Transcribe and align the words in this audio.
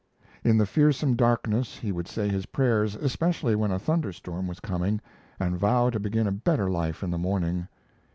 In 0.43 0.57
the 0.57 0.65
fearsome 0.65 1.15
darkness 1.15 1.77
he 1.77 1.91
would 1.91 2.07
say 2.07 2.27
his 2.27 2.47
prayers, 2.47 2.95
especially 2.95 3.53
when 3.55 3.69
a 3.69 3.77
thunderstorm 3.77 4.47
was 4.47 4.59
coming, 4.59 4.99
and 5.39 5.59
vow 5.59 5.91
to 5.91 5.99
begin 5.99 6.25
a 6.25 6.31
better 6.31 6.71
life 6.71 7.03
in 7.03 7.11
the 7.11 7.19
morning. 7.19 7.67